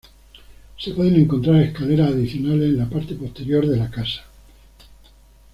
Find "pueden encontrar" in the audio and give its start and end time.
0.95-1.57